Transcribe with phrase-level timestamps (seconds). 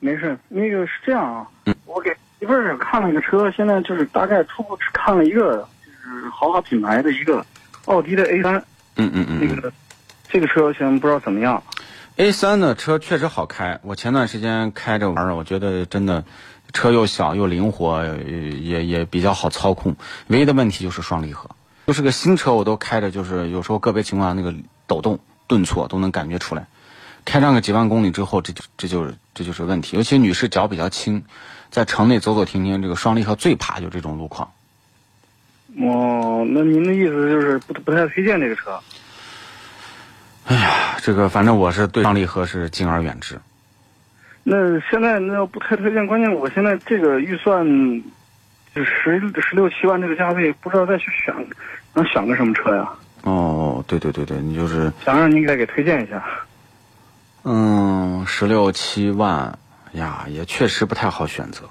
[0.00, 1.46] 没事，那个是这样啊，
[1.84, 7.44] 我给媳妇儿看了个车，现在就是大概初步只看了一个，就是豪华品牌的一个
[7.84, 8.56] 奥迪的 A 三，
[8.96, 9.72] 嗯嗯嗯那个
[10.28, 11.62] 这个车现在不知道怎么样。
[12.16, 16.24] ，A 三的车确实好开，我前段时间开着玩儿，我觉得真的
[16.72, 19.96] 车又小又灵活，呃也也比较好操控。
[20.28, 21.50] 唯一的问题就是双离合，
[21.86, 26.66] 就是个新车我都开着，就是有时候个别情况下那个抖动、顿挫都能感觉出来。
[27.30, 29.96] 开上个几万公里之后，这就这就是这就是问题。
[29.96, 31.22] 尤其女士脚比较轻，
[31.70, 34.50] 在城内走走停停，这个双离合最怕就这种路况。
[35.80, 38.76] 哦，那您的意思就是不不太推荐这个车？
[40.46, 43.38] 哎呀这个反正我是对双离合是敬而远之。
[44.42, 44.56] 那
[44.90, 47.64] 现在那要不太推荐，关键我现在这个预算
[48.74, 51.32] 就十十六七万这个价位，不知道再去选，
[51.94, 52.90] 能选个什么车呀？
[53.22, 56.20] 哦，对对对对，你就是想让您再给推荐一下。
[57.42, 59.58] 嗯，十六七万
[59.92, 61.68] 呀，也确实不太好选择。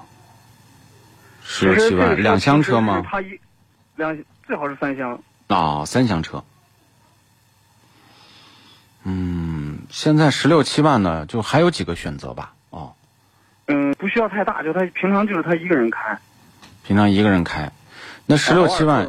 [1.43, 3.03] 十六七万，两厢车吗？
[3.05, 3.39] 它一
[3.95, 5.21] 两最好是三厢。
[5.47, 6.43] 哦，三厢车。
[9.03, 12.53] 嗯，现在十六七万呢，就还有几个选择吧。
[12.71, 12.93] 哦，
[13.67, 16.19] 嗯，不需要太大，就他平常就是他一个人开。
[16.83, 17.71] 平常一个人开，
[18.25, 19.07] 那十六七万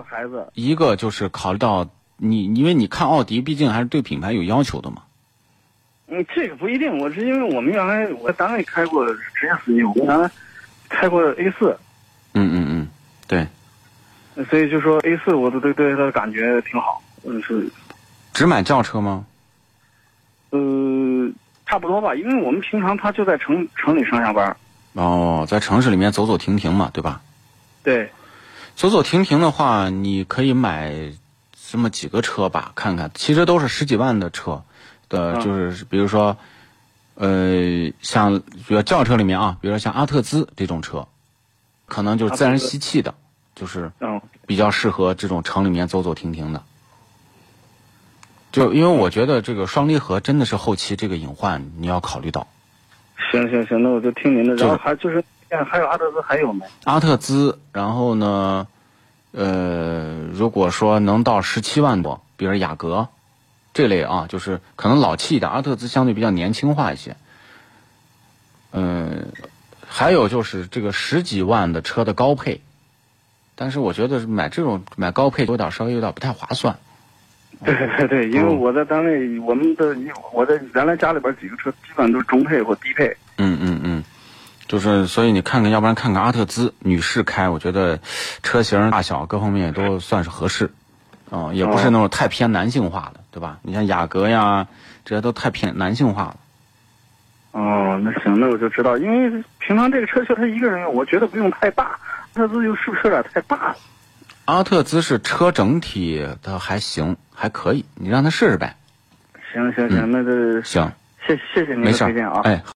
[0.52, 1.88] 一个就是考虑到
[2.18, 5.02] 你，因为你看奥迪，毕竟还是对品牌有要求的嘛。
[6.10, 6.98] 嗯，这个不一定。
[6.98, 10.30] 我是因为我们原来我在单位开过职业司机，我们原来
[10.88, 11.78] 开过 A 四，
[12.34, 12.88] 嗯嗯嗯，
[13.26, 13.46] 对，
[14.46, 17.00] 所以就说 A 四我都对对它的感觉挺好。
[17.24, 17.70] 嗯，是
[18.32, 19.24] 只买轿车吗？
[20.50, 21.30] 呃
[21.64, 24.56] 差不多吧，因为我们平常他就在城城里上下班。
[24.94, 27.20] 哦，在城市里面走走停停嘛，对吧？
[27.84, 28.10] 对，
[28.74, 30.92] 走走停停的话，你可以买
[31.70, 34.64] 这么几个车吧，看看，其实都是十几万的车
[35.10, 36.34] 的，嗯就是比如说，
[37.16, 41.06] 呃，像比如轿车里面啊，比如说像阿特兹这种车，
[41.84, 43.12] 可能就是自然吸气的，
[43.54, 46.62] 就是嗯，比较适合这种城里面走走停停的。
[48.52, 52.46] 就因为我觉得这个双离合真的是后期这个隐患你要考虑到，
[53.30, 54.56] 行行行，那我就听您的。
[54.56, 55.22] 这个然后还就是
[55.68, 56.66] 还有阿特兹还有没？
[56.84, 58.66] 阿特兹，然后呢，
[59.30, 63.06] 呃，如果说能到十七万多，比如雅阁
[63.72, 67.16] 这类啊，就是可能老气一点，阿特兹相对比较年轻化一些。
[68.72, 69.32] 嗯、
[69.86, 72.60] 还有就是这个十几万的车的高配，
[73.54, 76.78] 但是我觉得买这种买高配有点稍微有点不太划算。
[77.64, 79.94] 对对对，因为我在单位，我们的
[80.32, 83.14] 我在原来家里边几个车基本上都是中配或低配。
[83.36, 84.04] 嗯嗯嗯，
[84.66, 88.00] 就是所以你看看，要不然看看阿特兹女士开，我觉得
[88.42, 90.70] 车型大小各方面也都算是合适，
[91.30, 93.58] 嗯、也不是那种太偏男性化的，对吧？
[93.62, 94.66] 你像雅阁呀，
[95.04, 96.36] 这些都太偏男性化了。
[97.52, 101.98] 哦，那行，那我就知道，因为平常这个车就他一个人用，我觉得不用太大，
[102.34, 103.76] 阿特兹又是不是有点太大了？
[104.44, 108.76] 阿特兹是车整体的还行，还可以，你让他试试呗。
[109.52, 110.92] 行行行，那就行，
[111.26, 112.40] 谢谢谢您的推荐啊。
[112.44, 112.62] 哎。